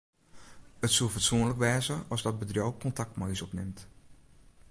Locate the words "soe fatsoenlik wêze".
0.95-1.95